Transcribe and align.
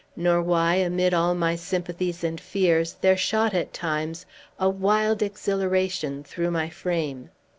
Nor 0.15 0.41
why, 0.41 0.77
amid 0.77 1.13
all 1.13 1.35
my 1.35 1.55
sympathies 1.55 2.23
and 2.23 2.41
fears, 2.41 2.93
there 3.01 3.15
shot, 3.15 3.53
at 3.53 3.71
times, 3.71 4.25
a 4.59 4.67
wild 4.67 5.21
exhilaration 5.21 6.23
through 6.23 6.49
my 6.49 6.71
frame. 6.71 7.29